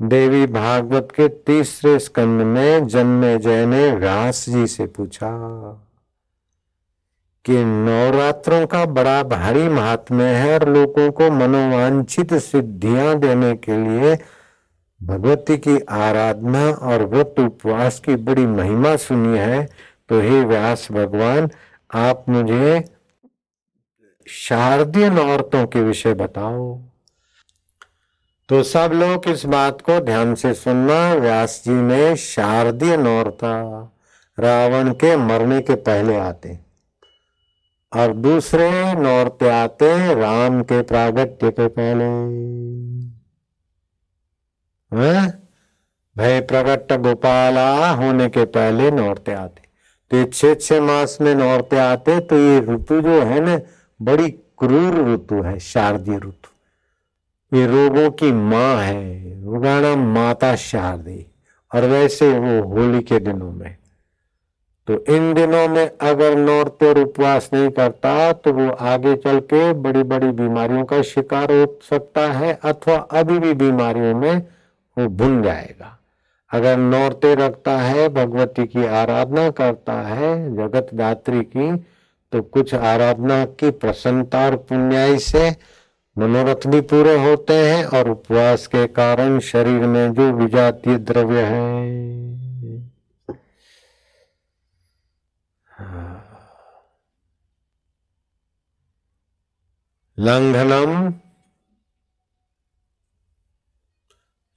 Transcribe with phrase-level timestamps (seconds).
[0.00, 5.30] देवी भागवत के तीसरे स्कंद में जन्मे जय ने व्यास जी से पूछा
[7.44, 14.16] कि नवरात्रों का बड़ा भारी महात्म्य है और लोगों को मनोवांछित सिद्धियाँ देने के लिए
[15.00, 19.64] भगवती की आराधना और व्रत उपवास की बड़ी महिमा सुनी है
[20.08, 21.48] तो हे व्यास भगवान,
[21.90, 22.84] आप मुझे
[24.26, 26.76] शारदीय औरतों के विषय बताओ।
[28.48, 33.54] तो सब लोग इस बात को ध्यान से सुनना। व्यास जी ने शारदीय नौरता
[34.38, 36.58] रावण के मरने के पहले आते
[37.92, 42.08] और दूसरे नौरते आते राम के प्रागट्य के पहले।
[46.16, 49.62] भय प्रगट गोपाला होने के पहले नौरते आते।
[50.10, 53.60] तो छह छह मास में नौरते आते तो ये ऋतु जो है ना,
[54.00, 56.50] बड़ी क्रूर ऋतु है, शारदीय ऋतु।
[57.52, 61.26] ये रोगों की माँ है, रोगाना माता शारदी,
[61.72, 63.76] और वैसे वो होली के दिनों में।
[64.88, 69.72] तो इन दिनों में अगर नौरते और उपवास नहीं करता तो वो आगे चल के
[69.74, 74.36] बड़ी बड़ी बीमारियों का शिकार हो सकता है, अथवा अभी भी बीमारियों में
[74.96, 75.92] वो भुन जाएगा।
[76.50, 81.74] अगर नौरते रखता है, भगवती की आराधना करता है जगत दात्री की
[82.32, 85.50] तो कुछ आराधना की प्रसन्नता और पुण्याई से
[86.18, 91.96] मनोरथ भी पूरे होते हैं और उपवास के कारण शरीर में जो विजातीय द्रव्य है।
[100.18, 101.14] लंघनम,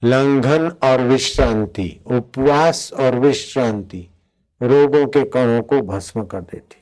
[0.02, 4.08] लंघन और विश्रांति, उपवास और विश्रांति
[4.62, 6.76] रोगों के कणों को भस्म कर देती।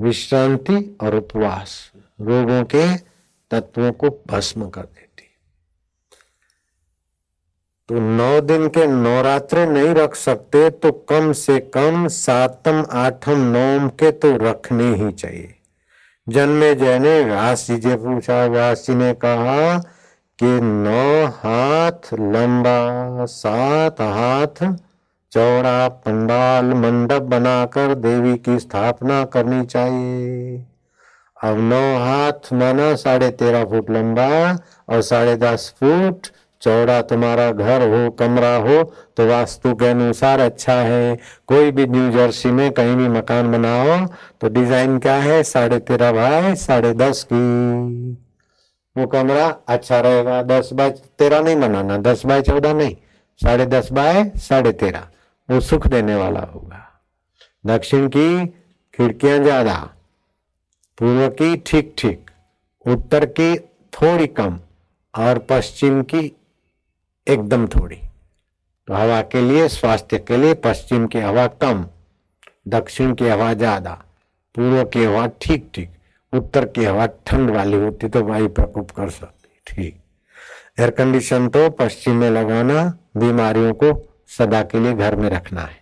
[0.00, 2.86] विश्रांति और उपवास। रोगों के
[3.50, 5.24] तत्वों को भस्म कर देती।
[7.88, 13.88] तो नौ दिन के नवरात्र नहीं रख सकते तो कम से कम सातम, आठम, नौम
[13.88, 15.54] के तो रखने ही चाहिए।
[16.26, 19.78] जन्मे जय ने व्यास जी से पूछा व्यास जी ने कहा
[20.38, 24.64] कि नौ हाथ लंबा, सात हाथ
[25.32, 30.64] चौड़ा, पंडाल, मंडप बनाकर देवी की स्थापना करनी चाहिए।
[31.38, 34.28] अब नौ हाथ माना, साढ़े तेरह फुट लंबा
[34.88, 36.26] और साढ़े दस फुट।
[36.62, 38.82] चौड़ा तुम्हारा घर हो, कमरा हो
[39.16, 41.16] तो वास्तु के अनुसार अच्छा है।
[41.48, 43.98] कोई भी न्यू जर्सी में कहीं भी मकान बनाओ
[44.40, 45.42] तो डिज़ाइन क्या है?
[45.44, 48.12] साढ़े तेरह बाय साढ़े दस की।
[48.96, 52.94] वो कमरा अच्छा रहेगा। दस बाय तेरह नहीं बनाना, दस बाय चौदह नहीं,
[53.40, 55.08] साढ़े दस बाय साढ़े तेरह।
[55.48, 56.82] वो सुख देने वाला होगा।
[57.64, 58.46] दक्षिण की
[58.94, 59.72] खिड़कियाँ ज़्यादा
[60.98, 62.30] पूर्व की ठीक ठीक,
[62.86, 63.56] उत्तर की
[63.92, 64.58] थोड़ी कम,
[65.14, 66.32] और पश्चिम की
[67.26, 71.84] एकदम थोड़ी। तो हवा के लिए, स्वास्थ्य के लिए पश्चिम की हवा कम,
[72.68, 73.92] दक्षिण की हवा ज़्यादा,
[74.54, 75.90] पूर्व की हवा ठीक ठीक,
[76.32, 80.00] उत्तर की हवा ठंड वाली होती तो वायु प्रकोप कर सकती, ठीक।
[80.78, 82.84] एयर कंडीशन तो पश्चिम में लगाना,
[83.16, 83.94] बीमारियों को
[84.30, 85.80] सदा के लिए घर में रखना है।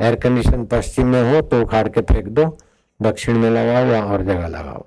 [0.00, 2.56] एयर कंडीशन पश्चिम में हो तो उखाड़ के फेंक दो
[3.04, 4.84] दक्षिण में लगाओ या और जगह लगाओ।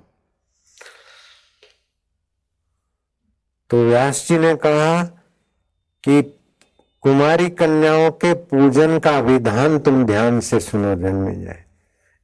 [3.70, 5.02] तो व्यास जी ने कहा
[6.04, 6.22] कि
[7.02, 11.64] कुमारी कन्याओं के पूजन का विधान तुम ध्यान से सुनो, जन्म जाए।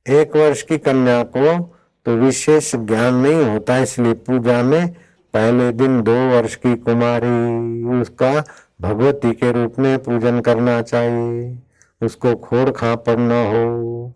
[0.06, 1.58] एक वर्ष की कन्या को
[2.06, 4.92] तो विशेष ज्ञान नहीं होता, इसलिए पूजा में
[5.34, 8.32] पहले दिन दो वर्ष की कुमारी, उसका
[8.80, 11.58] भगवती के रूप में पूजन करना चाहिए।
[12.02, 14.12] उसको खोर खापर न हो।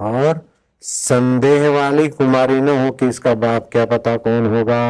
[0.00, 0.40] और
[0.88, 4.80] संदेह वाली कुमारी न हो कि इसका बाप क्या पता कौन होगा।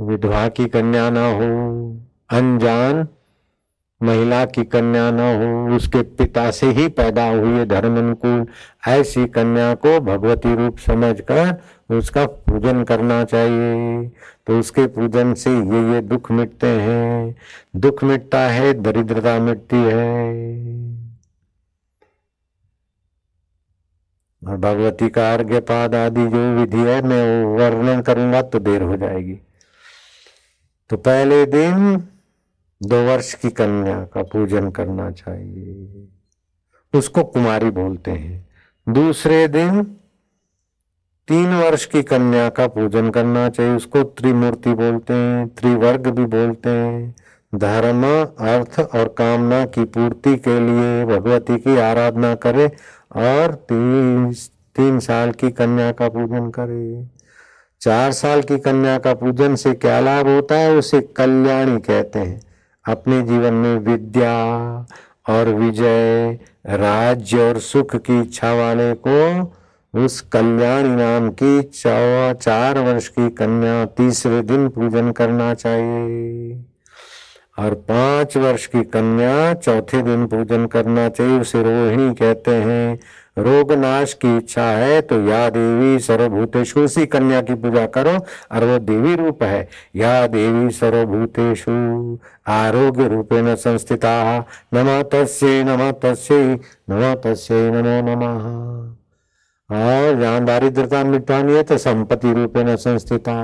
[0.00, 1.48] विधवा की कन्या न हो,
[2.30, 3.08] अनजान
[4.02, 8.46] महिला की कन्या न हो, उसके पिता से ही पैदा हुई धर्म अनुकूल
[8.88, 11.56] ऐसी कन्या को भगवती रूप समझकर
[11.90, 14.08] उसका पूजन करना चाहिए।
[14.46, 17.34] तो उसके पूजन से ये ये दुख मिटते हैं।
[17.76, 20.87] दुख मिटता है, दरिद्रता मिटती है।
[24.48, 28.82] और भगवती का अर्घ्य पाद आदि जो विधि है, मैं वो वर्णन करूँगा तो देर
[28.82, 29.40] हो जाएगी।
[30.90, 31.96] तो पहले दिन
[32.82, 36.08] दो वर्ष की कन्या का पूजन करना चाहिए।
[36.94, 38.48] उसको कुमारी बोलते हैं।
[38.88, 39.82] दूसरे दिन
[41.28, 46.70] तीन वर्ष की कन्या का पूजन करना चाहिए। उसको त्रिमूर्ति बोलते हैं, त्रिवर्ग भी बोलते
[46.70, 47.14] हैं।
[47.54, 48.06] धर्म,
[48.38, 52.72] अर्थ और कामना की पूर्ति के लिए भगवती की आराधना करे।
[53.16, 54.32] और तीन
[54.76, 57.06] तीन साल की कन्या का पूजन करे।
[57.80, 62.40] चार साल की कन्या का पूजन से क्या लाभ होता है, उसे कल्याणी कहते हैं।
[62.86, 64.34] अपने जीवन में विद्या
[65.28, 69.52] और विजय, राज्य और सुख की इच्छा वाले को
[70.04, 76.64] उस कल्याणी नाम की चौ चार वर्ष की कन्या तीसरे दिन पूजन करना चाहिए।
[77.58, 82.98] और पाँच वर्ष की कन्या चौथे दिन पूजन करना चाहिए उसे रोहिणी कहते हैं।
[83.38, 88.12] रोग नाश की इच्छा है तो या देवी सर्वभूतेशु उसी कन्या की पूजा करो
[88.52, 91.72] और वो देवी रूप है। या देवी सर्वभूतेशु
[92.46, 94.38] आरोग्य रूपे न संस्थिता।
[94.74, 96.58] नम तस्य नम तस्य
[96.90, 98.96] नम तस्य, नमो नमः।
[99.70, 103.34] और जहाँ दारिद्रता मिटानी है तो संपत्ति रूपे न संस्थिता।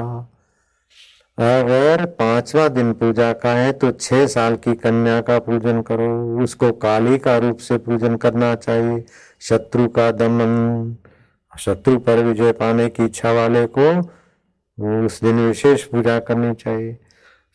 [1.38, 6.70] अगर पांचवा दिन पूजा का है तो छह साल की कन्या का पूजन करो। उसको
[6.72, 9.04] काली का रूप से पूजन करना चाहिए।
[9.40, 10.96] शत्रु का दमन,
[11.52, 13.88] शत्रु पर विजय पाने की इच्छा वाले को
[15.04, 16.96] उस दिन विशेष पूजा करनी चाहिए।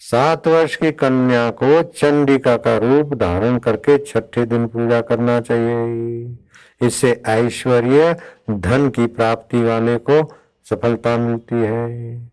[0.02, 6.38] सात वर्ष की कन्या को चंडिका का रूप धारण करके छठे दिन पूजा करना चाहिए।
[6.82, 8.16] इससे ऐश्वर्य,
[8.50, 10.24] धन की प्राप्ति वाले को
[10.66, 12.30] सफलता मिलती है।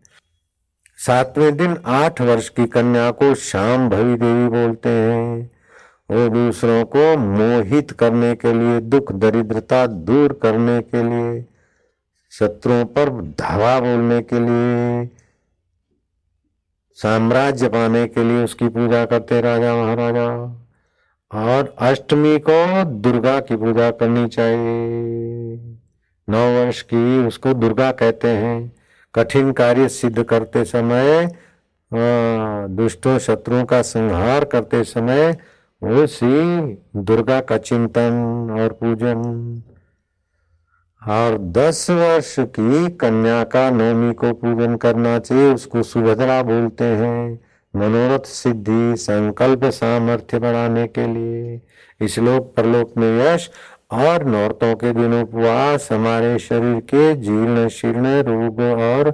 [0.97, 5.51] सातवें दिन आठ वर्ष की कन्या को शाम भवी देवी बोलते हैं।
[6.11, 11.45] वो दूसरों को मोहित करने के लिए, दुख दरिद्रता दूर करने के लिए,
[12.31, 15.09] शत्रुओं पर धावा बोलने के लिए,
[16.95, 20.61] साम्राज्य पाने के लिए उसकी पूजा करते राजा महाराजा।
[21.33, 25.55] और अष्टमी को दुर्गा की पूजा करनी चाहिए।
[26.29, 28.76] नौ वर्ष की उसको दुर्गा कहते हैं।
[29.17, 31.29] कठिन कार्य सिद्ध करते समय
[32.71, 35.37] दुष्टों शत्रुओं का संहार करते समय
[35.81, 36.61] उसी
[36.97, 38.13] दुर्गा का चिंतन
[38.59, 39.61] और पूजन।
[41.01, 47.39] और दस वर्ष की कन्या का नवमी को पूजन करना चाहिए, उसको सुभद्रा बोलते हैं,
[47.73, 51.61] मनोरथ सिद्धि, संकल्प सामर्थ्य बढ़ाने के लिए।
[52.01, 53.49] इस लोक परलोक में यश
[53.91, 59.09] और नौरतों के दिन उपवास, हमारे शरीर के जीर्ण शीर्ण रोग और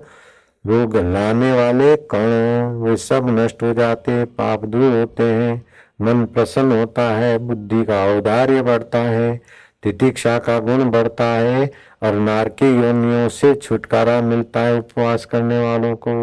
[0.68, 5.66] रोग लाने वाले कण, वे सब नष्ट हो जाते, पाप दूर होते हैं।
[6.02, 9.42] मन प्रसन्न होता है, बुद्धि का औदार्य बढ़ता है,
[9.84, 11.72] तितिक्षा का गुण बढ़ता है
[12.04, 16.14] और नारकी योनियों से छुटकारा मिलता है उपवास करने वालों को।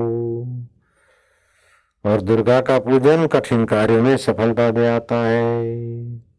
[2.04, 6.29] और दुर्गा का पूजन कठिन कार्य में सफलता दे आता है।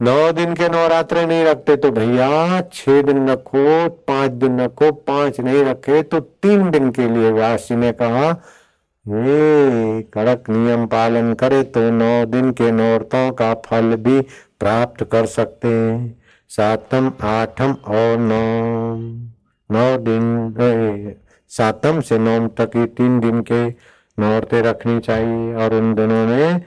[0.00, 5.40] नौ दिन के नवरात्रे नहीं रखते तो भैया, छह दिन रखो पाँच दिन रखो पाँच
[5.40, 8.30] नहीं रखे तो तीन दिन के लिए व्यास जी ने कहा
[9.06, 14.20] ये कड़क नियम पालन करे तो नौ दिन के नौरतों का फल भी
[14.60, 18.96] प्राप्त कर सकते हैं। सातम, आठम और नौ
[19.70, 21.14] नौ दिन
[21.50, 23.68] सातम से नौ तक ही तीन दिन के
[24.18, 26.62] नौरते रखनी चाहिए और उन दिनों में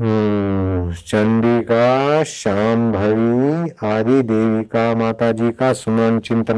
[0.00, 6.54] हम्म, चंडी का श्याम भवी आदि देवी का माता जी का सुमन चिंतन।